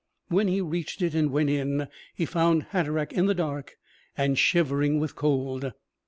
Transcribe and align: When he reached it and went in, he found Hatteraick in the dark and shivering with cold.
When 0.29 0.47
he 0.47 0.61
reached 0.61 1.03
it 1.03 1.13
and 1.13 1.29
went 1.29 1.51
in, 1.51 1.87
he 2.15 2.25
found 2.25 2.63
Hatteraick 2.71 3.13
in 3.13 3.27
the 3.27 3.35
dark 3.35 3.75
and 4.17 4.35
shivering 4.35 4.99
with 4.99 5.15
cold. 5.15 5.73